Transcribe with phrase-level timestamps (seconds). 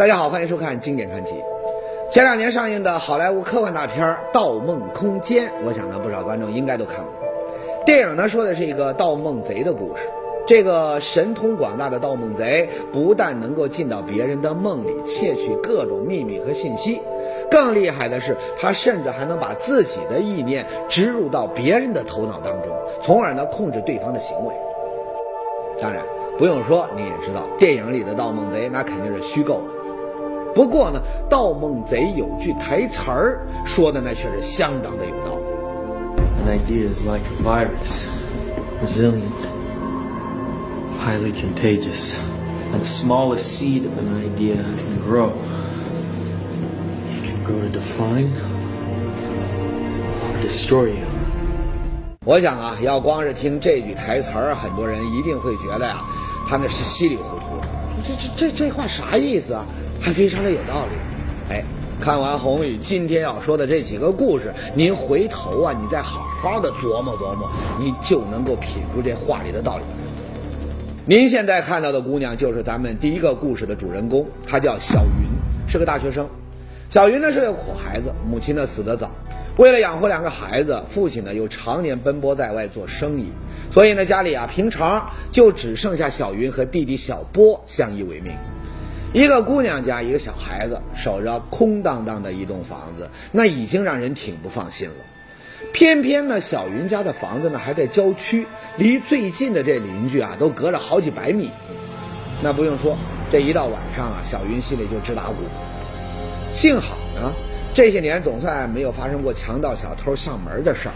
[0.00, 1.34] 大家好，欢迎收看《经典传奇》。
[2.10, 7.12] 前两年上映的好莱坞科幻大片《盗梦空间》，我想呢，不少观众应该都看过。
[7.84, 10.02] 电影呢，说的是一个盗梦贼的故事。
[10.46, 16.98] 这个神通广大的盗梦贼，不但能够进到别人的梦里窃取各种秘密和信息，
[17.50, 24.54] 更厉害的是，他甚至还能把自己的意念植入到别人的头脑当中，从而呢控制对方的行为。
[25.78, 26.02] 当然，
[26.38, 29.79] 不用说，你也知道，电影里的盗梦贼那肯定是虚构的。
[30.54, 35.40] 不过呢，盗梦贼有句台词儿说的那却是相当的有道理。
[36.42, 38.06] An idea is like a virus,
[38.82, 39.22] resilient,
[40.98, 42.16] highly contagious.
[42.72, 45.32] And the smallest seed of an idea can grow.
[47.10, 48.32] It can grow to define
[50.22, 51.06] or destroy you.
[52.24, 56.02] 我想啊，要光是听这句台词儿，很多人一定会觉得呀，
[56.48, 57.44] 他那是稀里糊涂。
[58.04, 59.66] 这这这这话啥意思啊？
[60.00, 61.54] 还非常的有道理。
[61.54, 61.64] 哎，
[62.00, 69.84] 看完红宇今天要说的这几个故事，您回头啊，你再好好的琢磨琢磨，你就能够品出这话里的道理。
[71.06, 75.28] 您现在看到的姑娘就是咱们第一个故事的主人公，她叫小云，
[75.68, 76.28] 是个大学生。
[76.88, 79.10] 小云呢是个苦孩子，母亲呢死得早，
[79.56, 83.26] 为了养活两个孩子，父亲呢又常年奔波在外做生意，
[83.72, 88.32] 所以呢家里啊平常就只剩下小云和弟弟小波相依为命。
[89.12, 94.94] 一个姑娘家，一个小孩子，守着空荡荡的一栋房子，那已经让人挺不放心了。
[95.72, 101.50] 偏偏呢，小云家的房子呢还在郊区，离最近的这邻居啊都隔着好几百米。
[102.40, 102.96] 那不用说，
[103.32, 105.38] 这一到晚上啊，小云心里就直打鼓。
[106.52, 107.32] 幸好呢，
[107.74, 110.94] 这些年总算没有发生过强盗、小偷上门的事儿。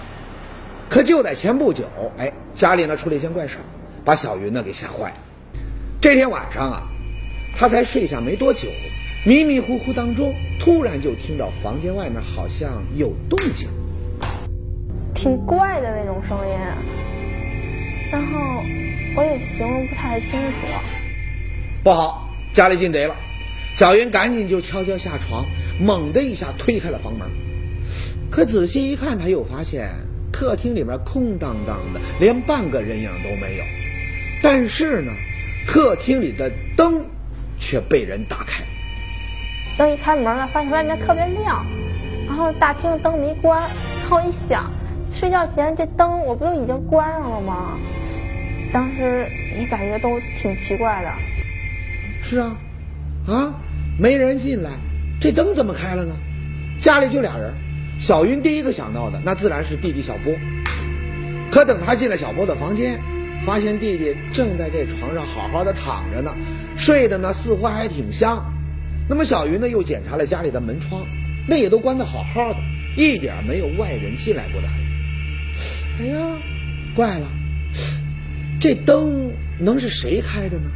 [0.89, 1.85] 可就在前不久，
[2.19, 3.67] 哎，家里呢出了一件怪事儿，
[4.05, 5.17] 把小云呢给吓坏了。
[6.01, 6.94] 这天晚上啊。
[7.57, 8.69] 他才睡下没多久，
[9.25, 13.69] 迷迷糊糊当中，突然就听到房间外面好像有动静，
[15.15, 16.55] 挺怪的那种声音，
[18.11, 18.63] 然后
[19.17, 20.67] 我也形容不太清楚。
[21.85, 23.15] 不好，家里进贼了！
[23.77, 25.45] 小云赶紧就悄悄下床，
[25.81, 27.29] 猛地一下推开了房门。
[28.31, 29.91] 可仔细一看，他又发现
[30.33, 33.65] 客厅里面空荡荡的，连半个人影都没有。
[34.43, 35.13] 但是呢，
[35.69, 37.07] 客厅里的灯。
[37.59, 38.63] 却被人打开，
[39.79, 41.65] 灯一开门了，发现外面特别亮，
[42.27, 43.63] 然后大厅的灯没关，
[44.01, 44.71] 然后一想，
[45.11, 47.79] 睡觉前这灯我不都已经关上了吗？
[48.73, 49.27] 当时
[49.59, 51.11] 也感觉都挺奇怪的。
[52.23, 52.57] 是啊，
[53.27, 53.55] 啊，
[53.99, 54.71] 没人进来，
[55.21, 56.15] 这灯怎么开了呢？
[56.81, 57.55] 家里就俩人，
[57.99, 60.35] 小云第一个想到的那自然是弟弟小波，
[61.51, 62.99] 可等他进了小波的房间。
[63.45, 66.35] 发现弟弟正在这床上好好的躺着呢，
[66.77, 68.45] 睡的呢似乎还挺香。
[69.09, 71.07] 那么小云呢又检查了家里的门窗，
[71.49, 72.59] 那也都关得好好的，
[72.97, 76.03] 一点没有外人进来过的痕迹。
[76.03, 76.17] 哎呀，
[76.95, 77.27] 怪了，
[78.61, 80.71] 这灯能是谁开的呢？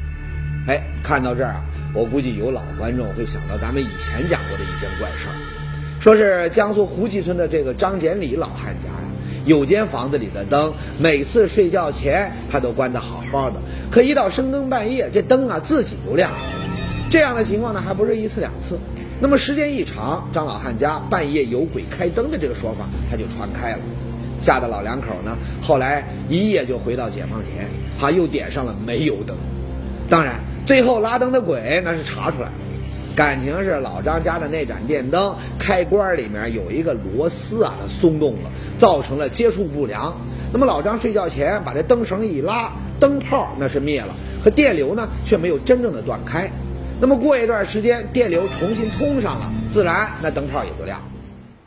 [0.67, 1.65] 哎，看到这儿啊，
[1.95, 5.35] 我估计有老观众会想到咱们以前讲过的一件怪事儿，
[5.99, 8.89] 说是江苏胡集村的这个张简礼老汉家。
[9.49, 13.57] 有间房子里的灯，每次睡觉前他都关得好好的，
[13.91, 16.39] 可一到深更半夜，这灯啊自己就亮了。
[17.11, 18.79] 这样的情况呢，还不是一次两次。
[19.21, 23.79] 那么时间一长，张老汉家半夜有鬼开灯的这个说法，他就传开了，
[24.43, 29.35] 吓得老两口呢，后来一夜就回到解放前，他又点上了煤油灯。
[30.11, 32.53] 当然，最后拉灯的鬼那是查出来了。
[33.19, 40.15] 感情是老张家的那盏电灯开关里面有一个螺丝啊，它松动了，造成了接触不良。
[40.53, 42.71] 那么老张睡觉前把这灯绳一拉，
[43.01, 44.15] 灯泡那是灭了，
[44.45, 46.49] 可电流呢却没有真正的断开。
[47.01, 51.07] 那么过一段时间，电流重新通上了，自然那灯泡也就亮了。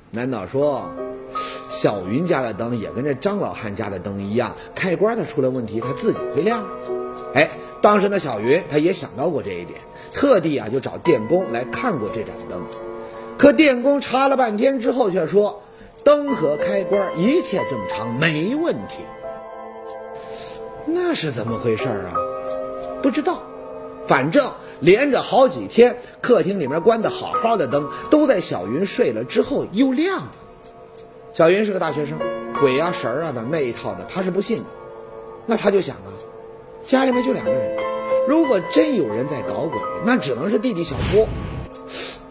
[0.09, 0.89] 难道说
[1.69, 6.65] 小云家的灯也跟这张老汉家的灯一样，开关它出了问题，它自己会亮？
[7.33, 7.49] 哎，
[7.81, 9.79] 当时呢小云他也想到过这一点。
[10.13, 12.61] 特地啊，就找电工来看过这盏灯，
[13.37, 15.61] 可电工查了半天之后，却说
[16.03, 18.97] 灯和开关一切正常，没问题。
[20.85, 22.13] 那是怎么回事啊？
[23.01, 23.41] 不知道，
[24.05, 24.51] 反正
[24.81, 30.31] 连着好几天，客厅里面关的好好的灯，都在小云睡了之后又亮了。
[31.33, 32.19] 小云是个大学生，
[32.59, 34.65] 鬼呀神啊的那一套的，他是不信的。
[35.45, 36.11] 那他就想啊，
[36.83, 37.77] 家里面就两个人。
[38.27, 41.27] 如果真有人在搞鬼，那只能是弟弟小波。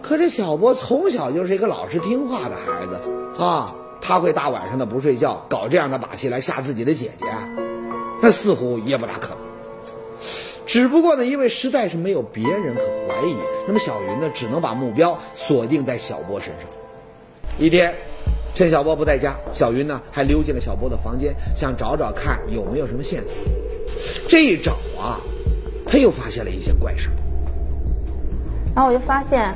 [0.02, 7.26] 可这小波从小就是一个老实听话的孩子啊，他会大晚上的不睡觉搞这样的把戏来吓自己的姐姐，
[8.20, 9.38] 那似乎也不大可能。
[10.66, 13.34] 只不过呢，因为实在是没有别人可怀疑，
[13.66, 16.66] 那么小云呢，只能把目标锁定在小波身上。
[17.58, 17.94] 一天，
[18.54, 23.30] 趁小波不在家，小云呢还溜进了小波的房间，想找找看有没有什么线索。
[24.28, 25.20] 这一找啊，
[25.86, 27.08] 他又发现了一件怪事。
[28.74, 29.54] 然后我就发现，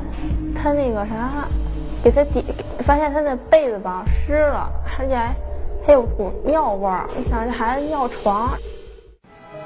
[0.55, 1.47] 他那个啥，
[2.03, 2.45] 给他底，
[2.81, 5.37] 发现他那被子吧湿了，而且还
[5.87, 7.09] 还有股尿味儿。
[7.15, 8.59] 我想这孩子尿床，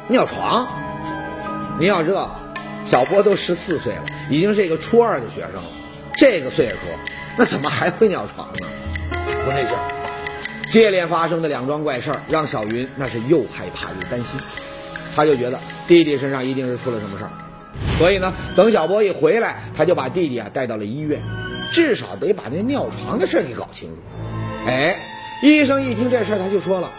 [0.08, 0.66] 尿床。
[1.78, 2.28] 你要知道，
[2.84, 5.62] 小波都十四岁了，已经是一个初二的学生了，
[6.14, 6.76] 这个岁数，
[7.36, 8.66] 那怎么还会尿床呢？
[9.48, 10.68] 不对劲儿。
[10.68, 14.38] 接连发生的两桩怪事儿，让小云那是又害怕又担心，
[15.16, 17.30] 他就觉得弟弟身上一定是出了什么事儿。
[17.98, 21.22] 所以呢，等小波一回来，他就把弟弟啊带到了医院，
[21.72, 23.96] 至少得把那尿床的事儿给搞清楚。
[24.66, 24.96] 哎，
[25.42, 26.90] 医生一听这事儿，他就说了，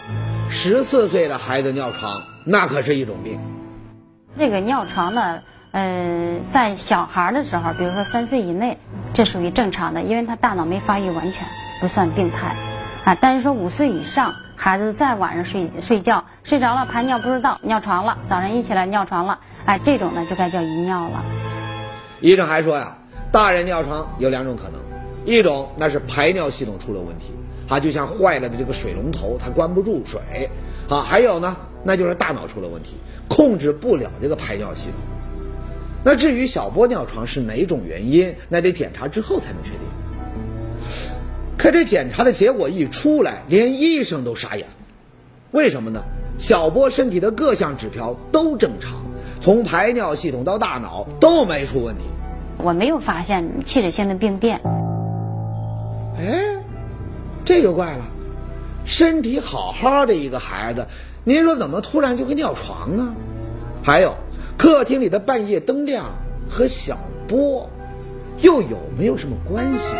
[0.50, 3.38] 十四岁的孩子尿床，那可是一种病。
[4.36, 8.78] 这个尿床呢，呃，在小孩的时候，比如说三岁以内，
[9.12, 11.46] 这属于正常的，因为他大脑没发育完全，
[11.80, 12.54] 不算病态。
[13.04, 19.38] 啊，但是说五岁以上孩子在晚上睡睡觉睡着了排尿不知道尿床了，早上一起来尿床了。
[19.64, 21.22] 哎，这种呢就该叫遗尿了。
[22.20, 22.96] 医生还说呀，
[23.32, 24.80] 大人尿床有两种可能，
[25.24, 27.32] 一种那是排尿系统出了问题，
[27.68, 30.20] 啊，就像坏了的这个水龙头，它关不住水，
[30.90, 32.96] 啊，还有呢，那就是大脑出了问题，
[33.28, 34.94] 控制不了这个排尿系统。
[36.04, 39.80] 那至于小波尿床是哪种原因，那得检查之后才能确定。
[41.60, 44.72] 可这检查的结果一出来，连医生都傻眼了，
[45.50, 46.00] 为什么呢？
[46.38, 48.92] 小波身体的各项指标都正常。
[49.42, 52.04] 从排尿系统到大脑都没出问题，
[52.56, 54.58] 我没有发现器质性的病变。
[56.18, 56.56] 哎，
[57.44, 58.06] 这就怪了，
[58.86, 60.86] 身体好好的一个孩子，
[61.24, 63.14] 您说怎么突然就会尿床呢？
[63.82, 64.14] 还有，
[64.56, 66.06] 客厅里的半夜灯亮
[66.48, 66.96] 和小
[67.28, 67.68] 波
[68.38, 69.94] 又有没有什么关系？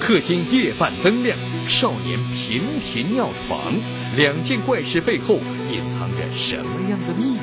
[0.00, 1.36] 客厅夜半灯亮，
[1.68, 3.74] 少年频频尿床，
[4.16, 5.38] 两件怪事背后
[5.70, 7.38] 隐藏着什么样的秘密？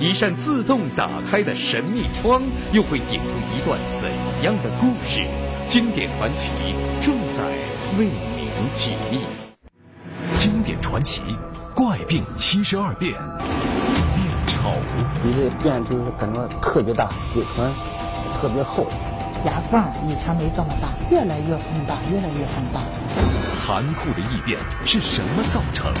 [0.00, 2.42] 一扇自动打开的神秘窗，
[2.72, 4.10] 又会引出一段怎
[4.42, 5.26] 样的故事？
[5.68, 6.50] 经典传奇
[7.00, 7.44] 正在
[7.98, 9.20] 为您解密。
[10.38, 11.22] 经典传奇，
[11.74, 14.72] 怪病七十二变，面丑。
[15.22, 17.70] 你这变就是感觉特别大，嘴唇
[18.40, 18.86] 特别厚，
[19.44, 22.80] 牙缝以前没这么大，越来越放大，越来越放大。
[23.58, 25.92] 残酷的异变是什么造成？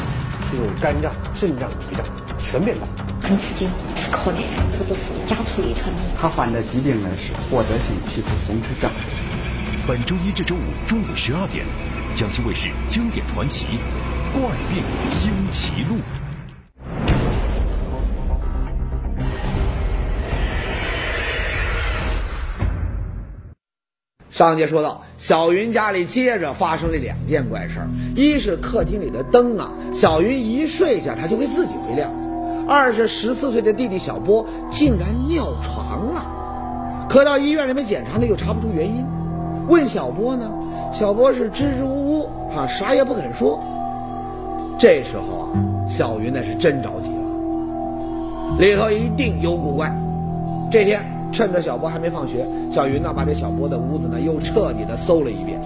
[0.52, 2.04] 就是肝脏、肾脏、脾脏
[2.38, 2.86] 全变大。
[3.28, 4.46] 很吃惊，是可怜，
[4.76, 6.02] 是不是家族遗传的？
[6.20, 8.90] 他患的疾病呢是获得性皮肤松弛症。
[9.86, 11.66] 本周一至周五中午十二点，
[12.14, 13.66] 江西卫视经典传奇
[14.40, 14.82] 《怪病
[15.18, 15.96] 惊奇录》。
[24.36, 32.10] 上节说到，小云家里接着发生了两件怪事儿：一是客厅里的灯啊，小云一睡下，它就会自己会亮。
[32.68, 39.06] 二是十四岁的弟弟小波竟然尿床了，可到医院里面检查呢，又查不出原因。
[39.68, 40.52] 问小波呢，
[40.92, 43.58] 小波是支支吾吾啊，啥也不肯说。
[44.78, 45.48] 这时候啊，
[45.88, 49.90] 小云那是真着急了，里头一定有古怪。
[50.70, 51.00] 这天
[51.32, 55.60] 趁着小波还没放学，小云呢把这小波的屋子呢又彻底的搜了一遍。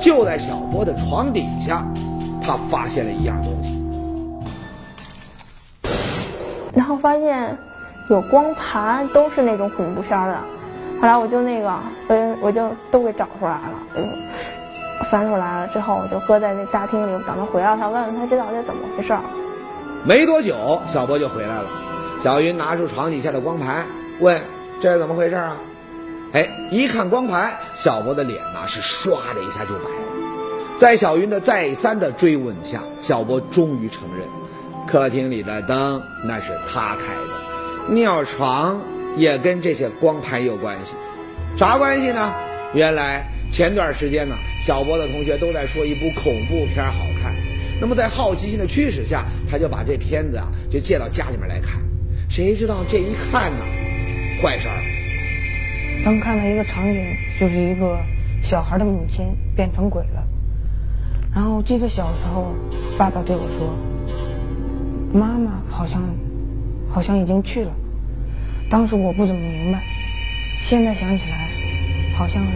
[0.00, 1.84] 就在小波的床底下，
[2.42, 3.74] 他发现了一样东西。
[6.74, 7.58] 然后发现
[8.08, 10.38] 有光盘，都是那种恐怖片的。
[11.00, 11.68] 后来我就那个，
[12.08, 14.08] 我我就都给找出来了，嗯，
[15.10, 19.16] 翻出来了之后，我就搁在那大厅里，等他回来，他问问他这到底怎么回事。
[20.04, 21.64] 没多久，小波就回来了。
[22.20, 23.86] 小云拿出床底下的光盘，
[24.20, 24.40] 问
[24.80, 25.56] ：“这是怎么回事啊？”
[26.32, 30.78] 哎，一看光盘，小波的脸呐是唰的一下就白了。
[30.78, 34.28] 在小云的再三的追问下，小波终于承认。
[34.86, 38.80] 客厅里的灯那是他开的，尿床
[39.16, 40.92] 也跟这些光盘有关系，
[41.58, 42.32] 啥关系呢？
[42.74, 44.34] 原来前段时间呢，
[44.66, 47.34] 小波的同学都在说一部恐怖片好看，
[47.80, 51.82] 那么在好奇心的驱使下，他就把这片子啊就借到家里面来看，
[52.28, 53.64] 谁知道这一看呢，
[54.42, 54.74] 坏事儿。
[56.04, 57.04] 当看到一个场景，
[57.40, 57.98] 就是一个
[58.42, 60.26] 小孩的母亲变成鬼了，
[61.34, 62.54] 然后记得小时候，
[62.96, 63.76] 爸爸对我说。
[65.12, 66.02] 妈妈好像，
[66.90, 67.72] 好像已经去了。
[68.70, 69.80] 当时我不怎么明白，
[70.64, 71.48] 现在想起来，
[72.14, 72.50] 好像是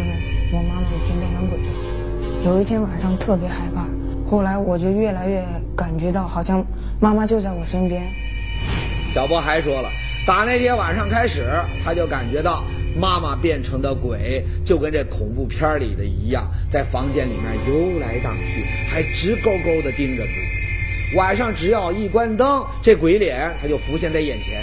[0.52, 2.44] 我妈妈已经变成鬼了。
[2.44, 3.88] 有一天晚上特别害怕，
[4.30, 5.42] 后来我就越来越
[5.74, 6.64] 感觉到，好像
[7.00, 8.02] 妈妈就在我身边。
[9.14, 9.88] 小波还说了，
[10.25, 11.43] 打那天晚上开始，
[11.85, 12.64] 他就感觉到
[12.97, 21.17] 妈妈变成的鬼，就跟这恐怖片里的一样，在房间里面游来荡去，还直勾勾地盯着自己。
[21.17, 24.61] 晚上只要一关灯，这鬼脸他就浮现在眼前。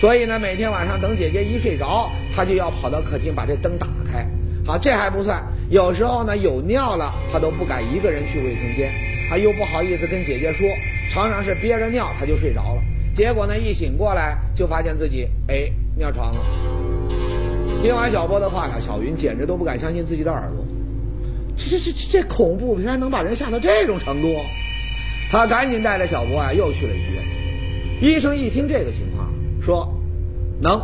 [0.00, 4.26] 所以呢，每天晚上等姐姐一睡着，他就要跑到客厅把这灯打开。
[4.66, 8.90] 好，这还不算，有时候呢有尿了，他都不敢一个人去卫生间，
[9.28, 10.66] 他又不好意思跟姐姐说，
[11.12, 12.83] 常常是憋着尿他就睡着了。
[13.14, 16.40] 结果呢，一醒过来就发现自己哎尿床了。
[17.82, 20.64] 听完小波的话呀，小云简直都不敢相信自己的耳朵，
[21.56, 24.28] 这这这这这恐怖片能把人吓到这种程度？
[25.30, 27.22] 他赶紧带着小波啊又去了医院。
[28.00, 29.94] 医生一听这个情况，说
[30.60, 30.80] 能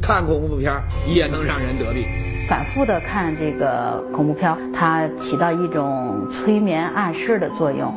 [0.00, 0.72] 看恐怖片
[1.06, 2.04] 也能让人得病。
[2.48, 7.94] 反复的看这个恐怖片，它起到一种催眠暗示的作用。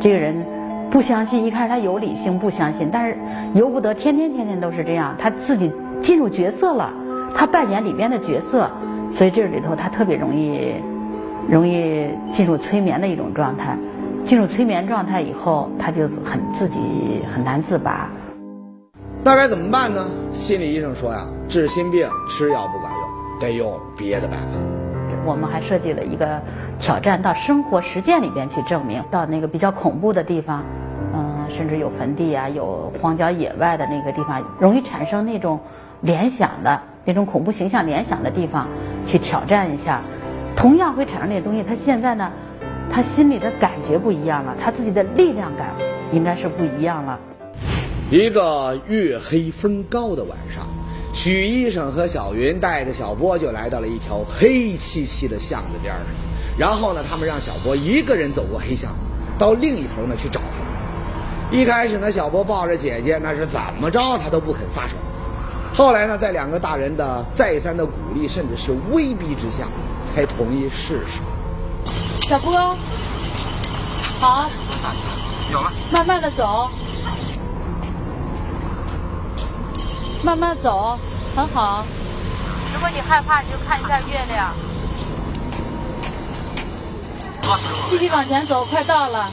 [0.00, 0.44] 这个人
[0.90, 3.18] 不相信，一开始他有理性不相信，但是
[3.54, 6.92] 由不得天天天天都是这样，他自己进入角色了，
[7.34, 8.70] 他扮演里边的角色，
[9.12, 10.74] 所以这里头他特别容易
[11.48, 13.76] 容易进入催眠的一种状态。
[14.24, 16.78] 进入催眠状态以后，他就很自己
[17.32, 18.10] 很难自拔。
[19.24, 20.06] 那该怎么办呢？
[20.32, 24.77] 心理医生说呀，治心病吃药不管用，得用别的办法。
[25.28, 26.40] 我们还设计了一个
[26.78, 30.64] 挑战，到生活实践里边去证明，到那个比较恐怖的地方，
[31.14, 35.60] 嗯，甚至有坟地啊，有荒郊野外的那个地方，容易产生那种
[36.00, 38.66] 联想的那种恐怖形象联想的地方，
[39.04, 40.00] 去挑战一下，
[40.56, 41.62] 同样会产生那些东西。
[41.62, 42.32] 他现在呢？
[42.90, 45.74] 他心里的感觉不一样了，他自己的力量感
[46.10, 47.18] 应该是不一样了。
[48.10, 50.64] 一个月黑风高的晚上，
[51.20, 56.04] 许医生和小云带着小波就来到了一条黑漆漆的巷子边上。
[56.56, 58.94] 然后呢，他们让小波一个人走过黑巷，
[59.36, 60.68] 到另一头呢去找他们。
[61.50, 64.94] 一开始呢，小波抱着姐姐，那是怎么着他都不肯撒手。
[65.74, 69.66] 后来呢，在两个大人的再三的鼓励，甚至是威逼之下，
[70.14, 71.18] 才同意试试。
[72.28, 72.76] 小波，
[74.20, 74.48] 好，
[75.50, 76.70] 有了，慢慢的走，
[80.22, 80.98] 慢慢走，
[81.34, 81.84] 很好。
[82.74, 84.54] 如果你害怕，你就看一下月亮。
[87.88, 89.30] 继续往前走，快到了。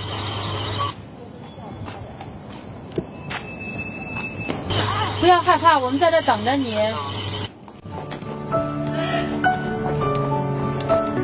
[5.20, 6.78] 不要害怕，我们在这等着你。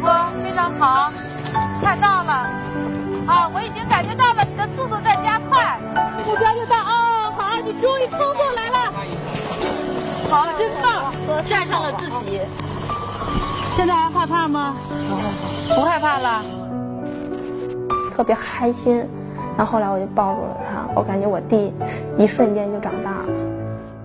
[0.04, 1.12] 哇，非常好。
[1.82, 2.34] 快到了，
[3.28, 3.48] 啊！
[3.54, 5.78] 我已经感觉到了你的速度在加快，
[6.26, 8.94] 目标就到哦，好，你终于冲过来了，
[10.32, 11.12] 好，真棒，
[11.50, 12.40] 战胜了自己。
[13.76, 14.78] 现在还害怕吗？
[15.76, 16.42] 不害怕了，
[18.16, 19.06] 特别开心。
[19.58, 21.74] 然后后来我就抱住了他，我感觉我弟
[22.18, 23.26] 一瞬间就长大了。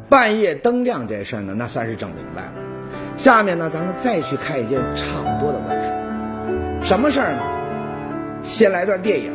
[0.09, 2.53] 半夜灯亮这事儿呢，那算是整明白了。
[3.17, 5.93] 下面呢，咱们再去看一件差不多的怪事
[6.83, 7.43] 什么事儿呢？
[8.43, 9.31] 先来段电影。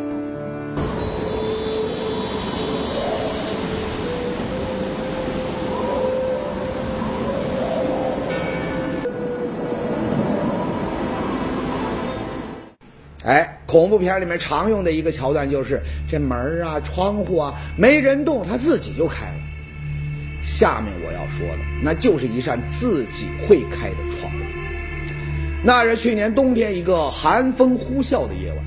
[13.71, 19.35] 恐怖片里面常用的一个桥段就是这门啊、窗户啊没人动，它自己就开了。
[20.43, 24.37] 下面我要说的，那就是一扇自己会开的窗户。
[25.63, 28.57] 那是去年冬天一个寒风呼啸的夜晚。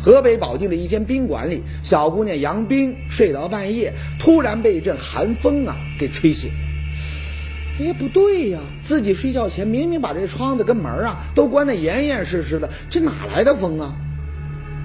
[0.00, 7.84] 河北保定的一间宾馆里，小姑娘杨冰睡到半夜，突然被一阵寒风啊给吹醒了。
[7.84, 13.94] 哎，不对呀，自己睡觉前明明把这窗子跟门啊都关得严严实实的，这哪来的风啊？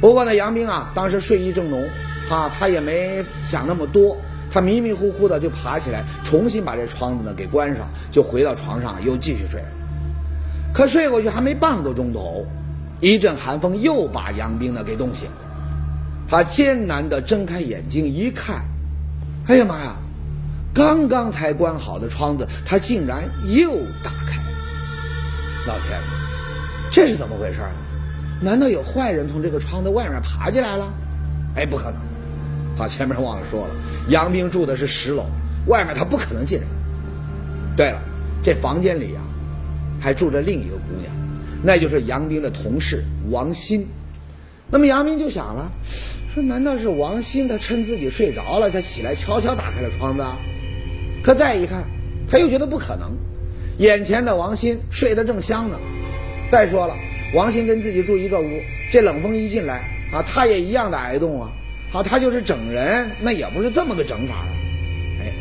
[0.02, 1.88] 不过呢，杨冰啊当时睡意正浓，
[2.30, 4.18] 啊，他也没想那么多，
[4.52, 9.64] 他迷迷糊糊的就爬起来，重新把这窗子呢给关上，就回到床上又继续睡。
[10.74, 12.46] 可睡过去还没半个钟头。
[13.02, 15.38] 一阵寒风又把杨冰呢给冻醒了，
[16.28, 18.62] 他艰难的睁开眼睛一看，
[19.48, 19.96] 哎呀妈呀！
[20.74, 23.72] 刚刚才关好的窗子，他竟然又
[24.04, 24.48] 打开了！
[25.66, 26.00] 老天，
[26.92, 27.72] 这是怎么回事啊？
[28.42, 30.92] 难道有坏人从这个窗子外面爬进来了？
[31.56, 31.96] 哎，不可能！
[32.78, 33.76] 好，前面忘了说了，
[34.08, 35.26] 杨冰住的是十楼，
[35.68, 36.68] 外面他不可能进人。
[37.76, 38.02] 对了，
[38.44, 39.22] 这房间里啊，
[40.00, 41.14] 还住着另一个姑娘。
[41.62, 43.86] 那就是杨冰的同事王鑫，
[44.70, 45.72] 那么杨冰就想了，
[46.34, 50.24] 说难道是王鑫他趁自己睡着了，他起来悄悄打开了窗子？
[51.22, 51.84] 可再一看，
[52.30, 53.12] 他又觉得不可能，
[53.80, 55.78] 眼前的王鑫睡得正香呢。
[56.50, 56.96] 再说了，
[57.34, 58.60] 王鑫跟自己住一个屋，
[58.92, 61.52] 这冷风一进来啊，他也一样的挨冻啊。
[61.92, 64.48] 好，他就是整人，那也不是这么个整法啊。
[65.22, 65.32] 哎，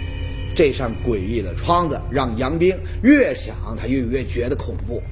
[0.54, 5.02] 这扇诡异的窗子让杨冰越想他越越觉得恐怖。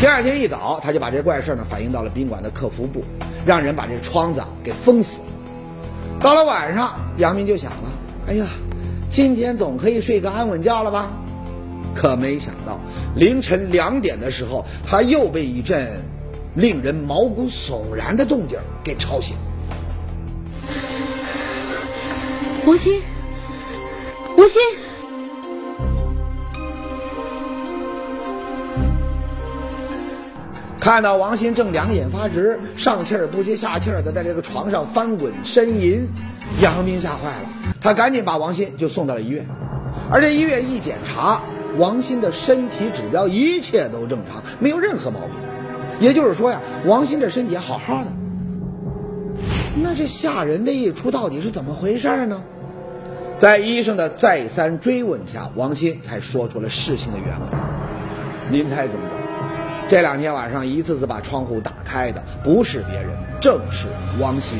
[0.00, 3.04] 第二天一早，他就把这怪事呢反映到了宾馆的客服部，
[3.44, 5.26] 让人把这窗子给封死了。
[6.20, 7.92] 到了晚上，杨明就想了
[8.28, 8.46] ：“哎呀，
[9.10, 11.10] 今天总可以睡个安稳觉了吧？”
[11.94, 12.80] 可没想到，
[13.14, 16.02] 凌晨两点的时候，他又被一阵
[16.54, 19.36] 令人毛骨悚然的动静给吵醒。
[22.66, 23.00] 吴昕，
[24.36, 24.60] 吴昕。
[30.80, 36.06] 看到王鑫正两眼发直、上气儿不接下气儿的在这个床上翻滚呻吟，
[36.60, 39.46] 杨斌吓坏了，他赶紧把王鑫就送到了医院。
[40.10, 41.40] 而这医院一检查，
[41.78, 45.30] 王鑫的身体指标一切都正常，没有任何毛病。
[46.00, 48.10] 也就是说呀，王鑫这身体好好的。
[49.82, 52.42] 那这吓人的一出到底是怎么回事呢？
[53.38, 57.46] 在医生的再三追问下，王鑫才说出了事情的原委。
[58.50, 59.14] 您猜怎么着？
[59.88, 63.88] 这两天晚上一次次把窗户打开的不是别人，正是
[64.18, 64.58] 王鑫。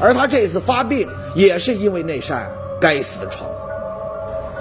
[0.00, 3.56] 而他这次发病也是因为那扇该死的窗户。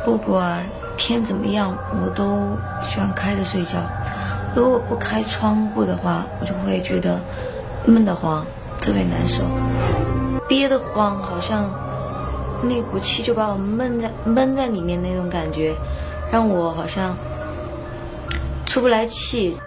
[0.05, 0.63] 不管
[0.99, 3.81] 天怎么样，我都喜欢开着睡觉。
[4.53, 7.17] 如果不开窗户的话，我就会觉得
[7.85, 8.45] 闷得慌，
[8.81, 9.43] 特别难受，
[10.45, 11.63] 憋得慌，好像
[12.61, 15.73] 那股气就把我闷在闷在里面那种感觉，
[16.29, 17.15] 让我好像
[18.65, 19.57] 出不来气。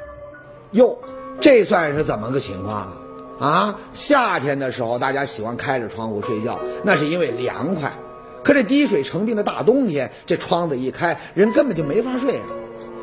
[0.73, 0.99] 哟，
[1.41, 2.77] 这算是怎么个情况
[3.41, 3.49] 啊？
[3.49, 7.91] 啊，夏天的时候大家喜欢开着窗户睡觉，那是因为凉快。
[8.43, 12.45] 可这滴水成冰的大冬天，这窗子一开，人根本就没法睡啊。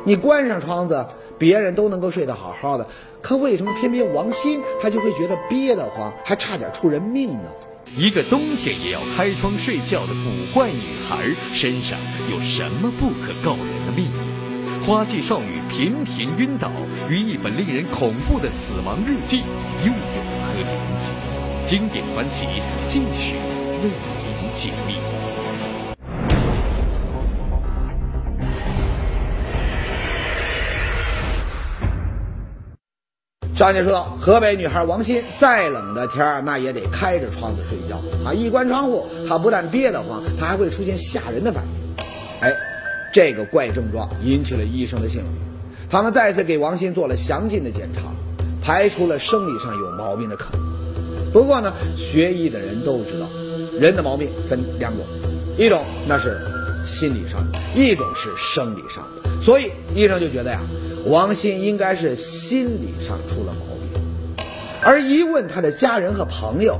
[0.04, 1.06] 你关上窗子，
[1.38, 2.86] 别人都能够睡得好好的，
[3.22, 7.50] 可为什么偏偏王鑫他就会觉得憋得慌，还差点出人命呢？
[7.96, 11.98] 一个冬天也要开窗睡觉的古怪女孩身上
[12.30, 14.86] 有什么不可告人的秘密？
[14.86, 16.70] 花季少女频频晕倒，
[17.08, 19.40] 与一本令人恐怖的死亡日记
[19.84, 20.66] 又有何联
[20.98, 21.10] 系？
[21.66, 22.46] 经典传奇
[22.88, 23.34] 继续
[23.82, 23.90] 为
[24.24, 25.09] 您解密。
[33.60, 38.32] 上节说到，河北女孩王鑫，再冷的天儿那也得开着窗子睡觉啊！
[38.32, 42.04] 一关窗户，她不但憋得慌，她还会出现吓人的反应。
[42.40, 42.56] 哎，
[43.12, 45.28] 这个怪症状引起了医生的兴趣，
[45.90, 48.00] 他们再次给王鑫做了详尽的检查，
[48.62, 51.30] 排除了生理上有毛病的可能。
[51.30, 53.28] 不过呢，学医的人都知道，
[53.78, 55.04] 人的毛病分两种，
[55.58, 56.40] 一种那是
[56.82, 59.42] 心理上的，一种是生理上的。
[59.42, 60.62] 所以医生就觉得呀。
[61.06, 64.44] 王鑫应该是心理上出了毛病，
[64.82, 66.78] 而一问他的家人和朋友，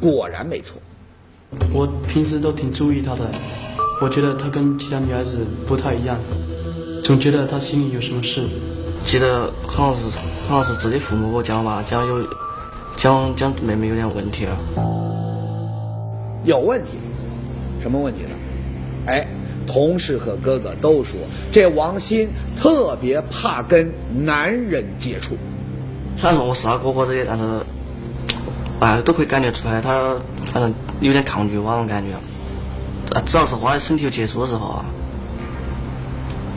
[0.00, 0.76] 果然没错。
[1.72, 3.28] 我平时都挺注意他的，
[4.00, 6.18] 我觉得他跟其他女孩子不太一样，
[7.02, 8.46] 总觉得他心里有什么事。
[9.04, 10.18] 记得好像是
[10.48, 12.24] 好像是自己父母给我讲吧，讲有
[12.96, 14.56] 讲讲妹妹有点问题了。
[16.44, 16.98] 有问题？
[17.82, 18.30] 什么问题呢？
[19.06, 19.26] 哎。
[19.70, 21.20] 同事和哥哥都说，
[21.52, 22.28] 这王鑫
[22.60, 23.92] 特别怕跟
[24.24, 25.36] 男人接触。
[26.16, 27.60] 虽然说我是他哥哥这些，但是，
[28.80, 30.16] 哎，都可以感觉出来，他
[30.52, 32.16] 反正有点抗拒我那种感觉。
[33.26, 34.84] 只要是和他身体有接触的时候啊，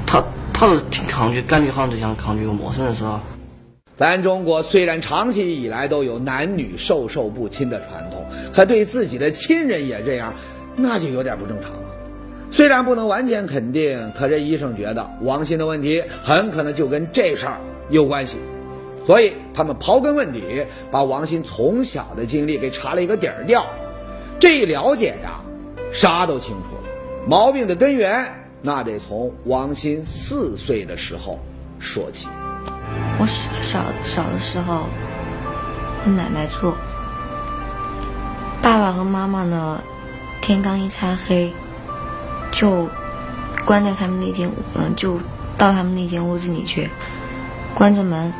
[0.07, 3.19] 他他是挺抗拒，感觉好像就像抗拒一个陌生人似的。
[3.95, 10.33] 咱中国虽然长期以来都有男女授受不亲的传统，可对自己的亲人也这样，
[10.75, 11.82] 那就有点不正常了。
[12.53, 17.57] 虽然不能完全肯定，可这医生觉得王鑫的问题很可能就跟这事儿
[17.89, 18.37] 有关系，
[19.07, 23.65] 所以他们刨根问底，把王鑫从小的经历给查了一个底儿掉。
[24.39, 25.41] 这一了解呀，
[25.91, 26.83] 啥都清楚了。
[27.27, 28.23] 毛病的根源，
[28.61, 31.39] 那得从王鑫四岁的时候
[31.79, 32.27] 说起。
[33.17, 34.83] 我小小小的时候
[36.05, 36.71] 和奶奶住，
[38.61, 39.81] 爸爸和妈妈呢，
[40.39, 41.51] 天刚一擦黑。
[42.53, 42.87] 就
[43.65, 45.17] 关在他们那间，嗯，就
[45.57, 46.87] 到他们那间屋子里去，
[47.73, 48.31] 关着门，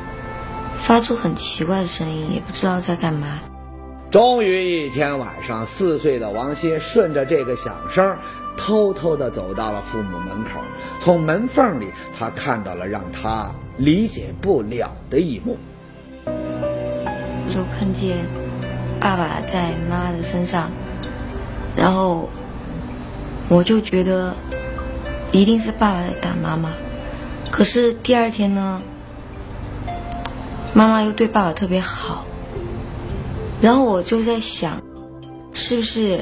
[0.77, 3.39] 发出很奇怪的声音，也不知道在干嘛。
[4.11, 8.15] 终于一天晚上，四岁的王鑫顺着这个响声，
[8.55, 10.61] 偷偷的走到了父母门口。
[11.01, 15.57] 从门缝里，他看到了让他理解不了的一幕。
[17.49, 18.17] 就看见
[18.99, 20.69] 爸爸在妈妈的身上，
[21.75, 22.29] 然后。
[23.49, 24.33] 我就觉得
[25.31, 26.71] 一定是爸爸在打妈妈，
[27.51, 28.81] 可是第二天呢，
[30.73, 32.25] 妈妈又对爸爸特别好，
[33.61, 34.81] 然后我就在想，
[35.51, 36.21] 是不是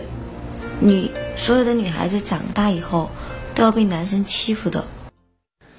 [0.80, 3.10] 女所有的女孩子长大以后
[3.56, 4.84] 都要被男生欺负的。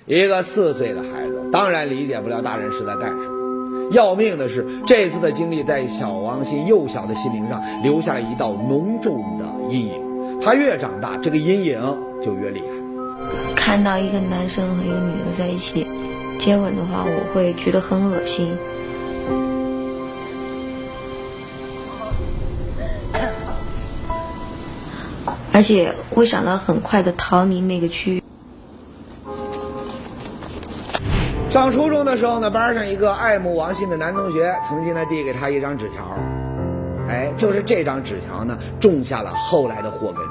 [0.06, 3.92] 一个四岁的孩子当然理解不了大人是在干什么。
[3.92, 10.01] 要命的是，这次的经历在小王鑫幼小的心灵上留下了一道浓重的阴影。
[10.44, 11.80] 他越长大，这个阴影
[12.22, 12.66] 就越厉害。
[13.54, 15.86] 看到一个男生和一个女的在一起
[16.38, 18.56] 接吻的话，我会觉得很恶心。
[25.54, 28.22] 而且会想到很快的逃离那个区域。
[31.50, 36.41] 上初中的时候呢，班上一个爱慕王鑫的男同学曾经呢递给他一张纸条，哎，
[37.42, 40.24] 就是这张纸条呢种下了后来的祸根。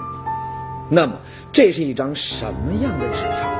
[0.90, 1.20] 那么，
[1.52, 3.52] 这是一张什么样的纸条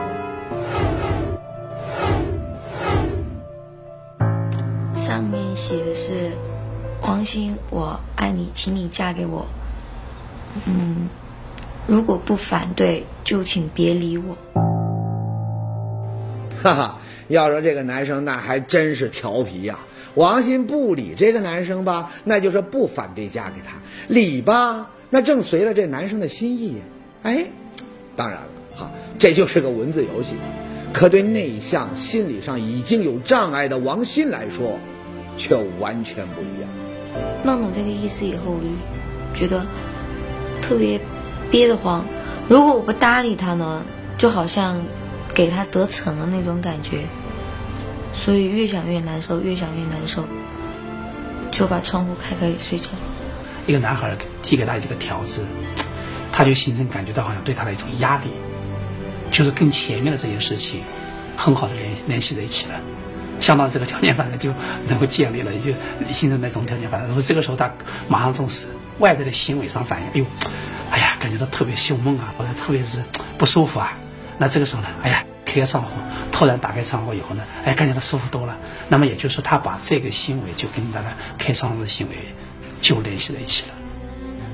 [4.18, 4.96] 呢？
[4.96, 6.32] 上面写的是
[7.04, 9.46] ：“王鑫，我爱你，请你嫁给我。”
[10.66, 11.10] 嗯。
[11.88, 14.38] 如果不反对，就请别理我。
[16.64, 19.78] 哈哈，要说这个男生那还真是调皮呀。
[20.16, 26.82] 王鑫不理这个男生吧，那就是不反对嫁给他；理吧，那正随了这男生的心意。
[27.24, 27.46] 哎，
[28.16, 30.36] 当然了，哈，这就是个文字游戏。
[30.94, 34.80] 可对内向、心理上已经有障碍的王鑫来说，
[35.38, 36.70] 却完全不一样。
[37.44, 39.66] 弄懂这个意思以后，我就觉得
[40.62, 41.00] 特别。
[41.50, 42.06] 憋得慌，
[42.48, 43.84] 如果我不搭理他呢，
[44.18, 44.82] 就好像
[45.34, 47.02] 给他得逞了那种感觉，
[48.14, 50.26] 所以越想越难受，越想越难受，
[51.52, 52.90] 就把窗户开开睡着。
[53.68, 55.44] 一个男孩递给他这个条子，
[56.32, 58.30] 他就形成感觉到好像对他的一种压力，
[59.32, 60.82] 就是跟前面的这件事情
[61.38, 62.80] 很好的联联系在一起了，
[63.40, 64.54] 相当于这个条件反正就
[64.88, 65.72] 能够建立了，也就
[66.12, 67.08] 形成那种条件反正。
[67.08, 67.72] 然后这个时候他
[68.08, 68.68] 马上从事
[69.00, 70.26] 外在的行为上反应，哎呦。
[70.92, 73.02] 哎呀，感觉到特别胸闷啊，或者特别是
[73.38, 73.98] 不舒服啊。
[74.38, 75.90] 那这个时候呢，哎呀，开开窗户，
[76.32, 78.58] 突然打开窗户以后呢，哎，感觉到舒服多了。
[78.88, 82.16] 那么也就是说，他把这个行为就跟他的开窗户的行为
[82.80, 83.74] 就联系在一起了。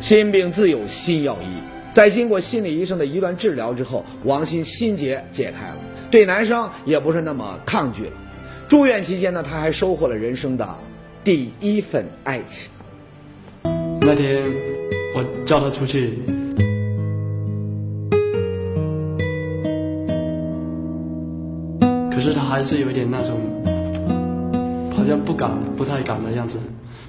[0.01, 1.45] 心病自有心药医，
[1.93, 5.77] 在经过心理医生的一段治疗之后，王鑫心结解开了，
[6.09, 8.11] 对男生也不是那么抗拒了。
[8.67, 10.67] 住院期间呢，他还收获了人生的
[11.23, 12.67] 第一份爱情。
[14.01, 14.43] 那天。
[15.15, 16.19] 我叫他出去，
[22.17, 23.37] 可是他还是有点那种，
[24.91, 26.57] 好像不敢、不太敢的样子，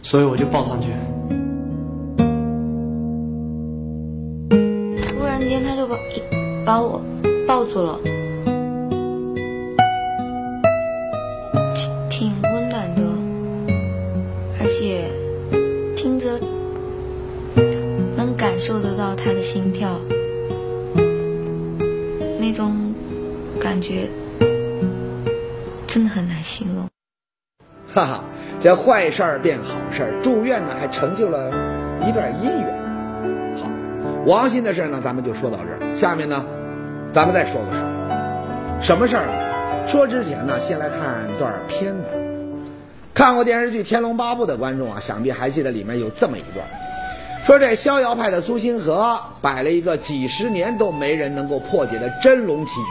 [0.03, 0.88] 所以我就抱上去。
[4.51, 5.97] 突然间，他就把
[6.66, 7.01] 把我
[7.47, 7.99] 抱住了。
[11.75, 13.01] 挺挺温暖的，
[14.61, 15.09] 而且
[15.97, 16.38] 听着
[18.14, 19.99] 能感受得到他的心跳，
[22.38, 22.92] 那种
[23.59, 24.07] 感觉
[25.88, 26.87] 真的很难形容。
[27.92, 28.24] 哈哈，
[28.62, 31.48] 这坏事儿变好事儿，住院呢还成就了
[32.07, 33.57] 一段姻缘。
[33.57, 33.70] 好，
[34.27, 35.96] 王鑫的事儿呢，咱们就说到这儿。
[35.96, 36.44] 下面呢，
[37.11, 38.79] 咱们再说个事儿。
[38.83, 39.87] 什么事儿？
[39.88, 42.05] 说之前呢，先来看段片子。
[43.14, 46.66] 看过电视剧《天龙八部》的观众啊，想必还记得里面有这么一段。
[47.46, 52.90] 说这逍遥派的苏星河摆了一个几十年都没人能够破解的真龙棋局，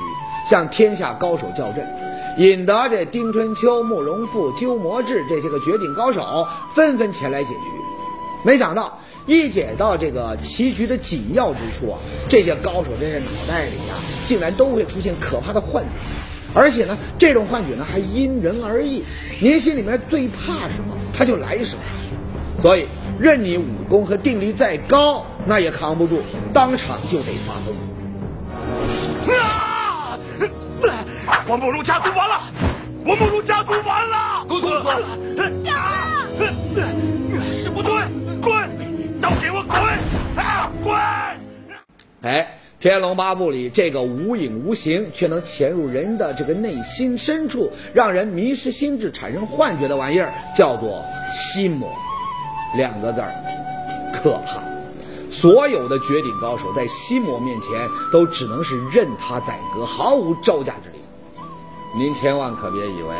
[0.49, 1.87] 向天下高手叫阵，
[2.37, 7.59] 引得这丁春秋、慕容复、鸠摩智这些个绝顶高手纷纷前来解局。
[8.45, 15.89] 没想到一解到这个棋局的紧要之处啊，这些高手这些脑袋里呀，竟然都会出现可怕的幻觉，
[16.53, 19.03] 而且呢，这种幻觉呢还因人而异。
[19.41, 21.81] 您心里面最怕什么，他就来什么。
[22.61, 22.87] 所以，
[23.19, 26.21] 任你武功和定力再高，那也扛不住，
[26.53, 27.75] 当场就得发疯。
[29.35, 30.17] 啊！
[31.49, 32.41] 我慕容家族完了！
[33.05, 34.45] 我慕容家族完了！
[34.47, 34.67] 公子，
[35.69, 36.25] 啊！
[37.61, 37.93] 是不对，
[38.41, 39.21] 滚！
[39.21, 39.75] 都给我滚！
[40.35, 40.95] 啊，滚！
[42.21, 51.89] 哎，《天龙八部》里这个无影无形却能潜入人的这个内心深处，让人迷失心智、产生幻觉的玩意儿，叫做心魔。
[52.75, 53.33] 两个字儿，
[54.13, 54.61] 可怕。
[55.31, 57.69] 所有的绝顶高手在心魔面前
[58.11, 60.96] 都只能是任他宰割，毫无招架之力。
[61.97, 63.15] 您千万可别以为，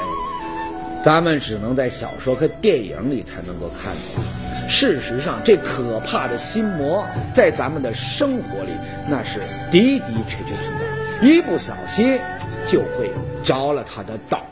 [1.04, 4.70] 咱们只能在小说和电影里才能够看到。
[4.70, 8.72] 事实上，这可怕的心魔在咱们的生活里
[9.10, 9.40] 那是
[9.72, 12.20] 的的确确存在，一不小心
[12.68, 13.10] 就会
[13.44, 14.46] 着了他的道。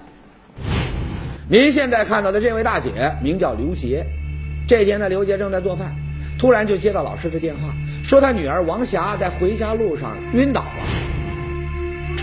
[1.47, 4.07] 您现在看到的这位大姐名叫刘杰。
[4.67, 5.95] 这天呢，刘杰正在做饭，
[6.39, 11.14] 突然就接到老师的电话，说他女儿王霞在回家路上晕倒了。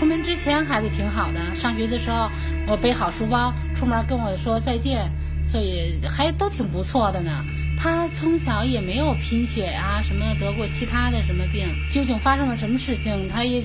[0.03, 2.29] 出门之前孩子挺好的，上学的时候
[2.67, 5.09] 我背好书包出门跟我说再见，
[5.45, 7.45] 所以还都挺不错的呢。
[7.79, 13.63] 他从小也没有贫血啊，什么得过其他的什么病，究竟发生了什么事情，他也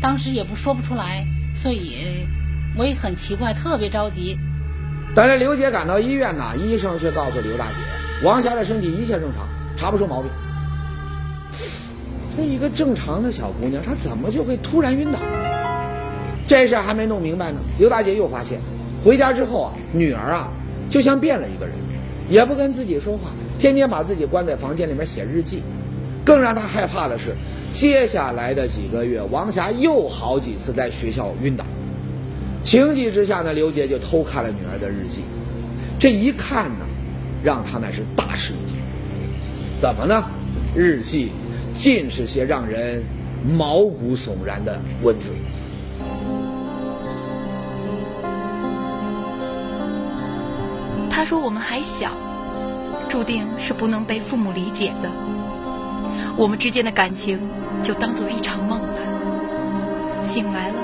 [0.00, 2.26] 当时也不说不出来，所以
[2.78, 4.38] 我也很奇怪，特别着急。
[5.14, 10.30] 但是刘姐赶到医院呢，医生却告诉刘大姐，王霞的身体一切正常，查不出毛病。
[12.38, 15.53] 这一个正常的小姑娘，她怎么就会突然晕倒呢？
[16.46, 18.60] 这事还没弄明白呢，刘大姐又发现，
[19.02, 20.52] 回家之后啊，女儿啊
[20.90, 21.74] 就像变了一个人，
[22.28, 25.62] 也不跟自己说话，天天把自己关在房间里面写日记。
[26.24, 27.34] 更让她害怕的是，
[27.72, 31.64] 接下来的几个月，王霞又好几次在学校晕倒。
[32.62, 35.22] 情急之下呢，刘杰就偷看了女儿的日记。
[35.98, 36.86] 这一看呢，
[37.42, 38.76] 让他那是大吃一惊。
[39.80, 40.24] 怎么呢？
[40.74, 41.30] 日记
[41.76, 43.02] 尽是些让人
[43.56, 45.30] 毛骨悚然的文字。
[51.14, 52.10] 他说：“我们还小，
[53.08, 55.08] 注定是不能被父母理解的。
[56.36, 57.38] 我们之间的感情
[57.84, 58.98] 就当做一场梦吧，
[60.20, 60.74] 醒来了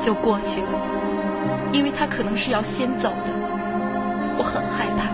[0.00, 0.68] 就过去了。”
[1.74, 3.32] 因为他可能是要先走的，
[4.38, 5.10] 我很害怕，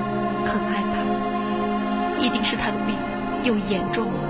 [0.47, 2.95] 很害怕，一定是他的病
[3.43, 4.21] 又严重了。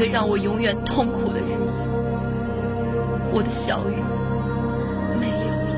[0.00, 1.84] 个让我永远痛苦的日子，
[3.32, 3.96] 我的小雨
[5.20, 5.68] 没有了。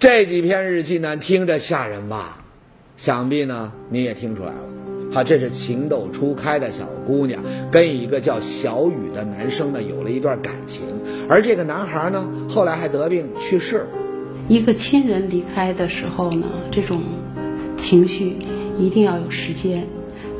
[0.00, 2.38] 这几篇日记呢，听着吓人吧？
[2.96, 4.58] 想必呢，你也听出来了。
[5.12, 10.82] 哈，这是情窦初开的小姑娘跟一个叫小雨的男生呢有了一段感情，
[11.28, 13.86] 而这个男孩呢，后来还得病去世了。
[14.48, 17.02] 一个亲人离开的时候呢，这种
[17.76, 18.36] 情绪
[18.78, 19.84] 一定要有时间。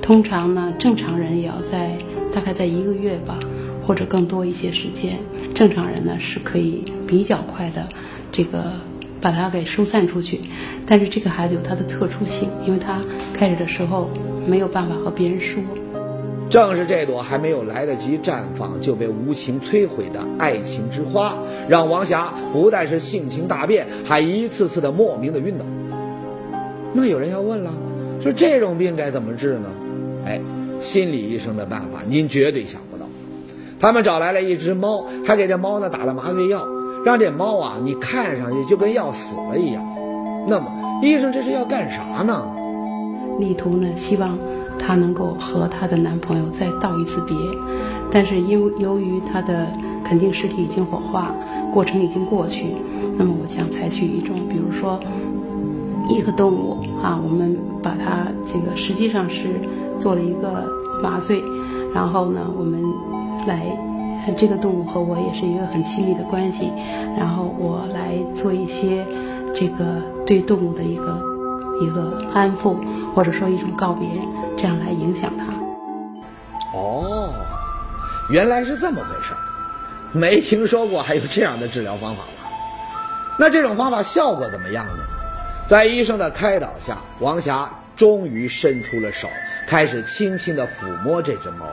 [0.00, 1.98] 通常呢，正常人也要在
[2.32, 3.40] 大概在一个月吧，
[3.84, 5.18] 或者更多一些时间。
[5.54, 7.88] 正常人呢是可以比较快的
[8.30, 8.72] 这个
[9.20, 10.40] 把它给疏散出去。
[10.86, 13.00] 但是这个孩子有他的特殊性，因为他
[13.34, 14.08] 开始的时候
[14.46, 15.60] 没有办法和别人说。
[16.48, 21.34] 正是这朵还没有来得及绽放就被无情摧毁的爱情之花，
[21.68, 25.64] 让王霞不但是性情大变，还一次次的莫名的晕倒。
[26.92, 27.72] 那有人要问了，
[28.22, 29.68] 说这种病该怎么治呢？
[30.24, 30.40] 哎，
[30.78, 33.06] 心理医生的办法您绝对想不到。
[33.80, 36.64] 他们找来了一只猫，还给这猫呢打了麻醉药，
[37.04, 39.84] 让这猫啊你看上去就跟要死了一样。
[40.48, 42.48] 那么医生这是要干啥呢？
[43.40, 44.38] 力图呢希望。
[44.78, 47.36] 她能够和她的男朋友再道一次别，
[48.10, 49.66] 但是因由于她的
[50.04, 51.34] 肯定尸体已经火化，
[51.72, 52.66] 过程已经过去，
[53.16, 55.00] 那么我想采取一种，比如说
[56.08, 59.60] 一个动物啊，我们把它这个实际上是
[59.98, 60.64] 做了一个
[61.02, 61.42] 麻醉，
[61.92, 62.80] 然后呢，我们
[63.46, 63.66] 来
[64.36, 66.70] 这个动物和我也是一个很亲密的关系，
[67.18, 69.04] 然后我来做一些
[69.54, 71.20] 这个对动物的一个
[71.80, 72.76] 一个安抚，
[73.14, 74.08] 或者说一种告别。
[74.56, 75.44] 这样来影响他。
[76.76, 77.30] 哦，
[78.30, 79.38] 原来是这么回事儿，
[80.12, 82.50] 没听说过还有这样的治疗方法吧？
[83.38, 85.04] 那这种方法效果怎么样呢？
[85.68, 89.28] 在医生的开导下，王霞终于伸出了手，
[89.66, 91.66] 开始轻轻的抚摸这只猫。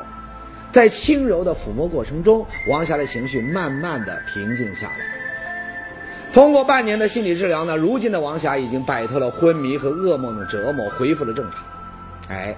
[0.71, 5.22] 在轻柔的抚摸过程中，王霞的情绪慢慢的平静下来。
[6.33, 11.63] 通过半年的心理治疗呢，如今的王霞已经摆脱了昏迷和噩梦的折磨，恢复了正常。
[12.27, 12.55] 哎。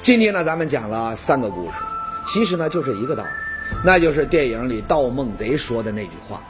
[0.00, 1.74] 今天呢，咱们讲了三个故事，
[2.26, 3.28] 其实呢就是一个道理，
[3.84, 6.40] 那就是电影里盗梦贼说的那句话：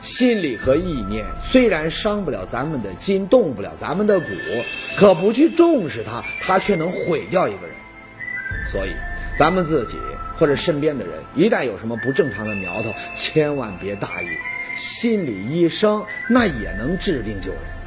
[0.00, 4.26] 心理和意念虽然伤不了咱们的筋，动不了咱们的骨，
[4.96, 7.76] 可不去重视它，它却能毁掉一个人。
[8.72, 8.90] 所以，
[9.38, 9.98] 咱们自己
[10.38, 14.28] 或者身边的人，一旦有什么不正常的苗头，千万别大意，
[14.76, 17.83] 心理医生那也能治病救人。